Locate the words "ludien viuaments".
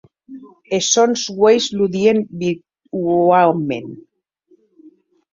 1.81-4.01